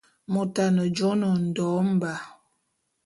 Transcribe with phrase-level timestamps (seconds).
[0.31, 2.11] Mot ane jôé na Ondo Mba.